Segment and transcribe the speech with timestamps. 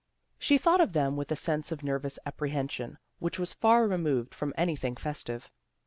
[0.39, 4.33] She thought of them with a sense of nervous appre hension which was far removed
[4.33, 5.51] from anything festive.